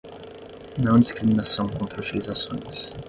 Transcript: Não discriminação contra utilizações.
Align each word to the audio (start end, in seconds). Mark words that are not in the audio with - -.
Não 0.79 0.99
discriminação 0.99 1.69
contra 1.69 2.01
utilizações. 2.01 2.89